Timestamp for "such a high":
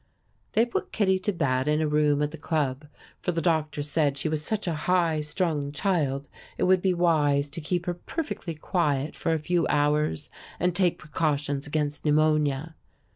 4.43-5.21